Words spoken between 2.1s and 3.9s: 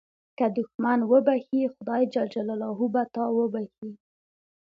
جل جلاله به تا وبخښي.